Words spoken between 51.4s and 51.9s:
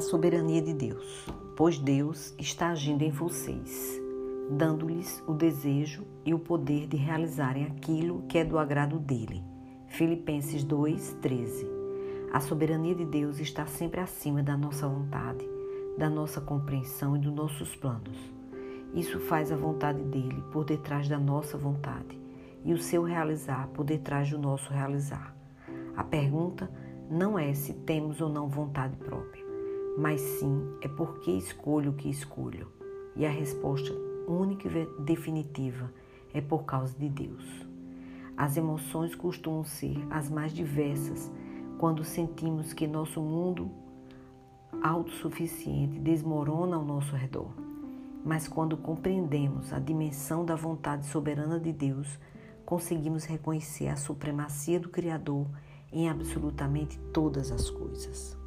de